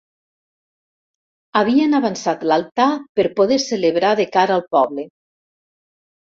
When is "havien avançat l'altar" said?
1.61-2.87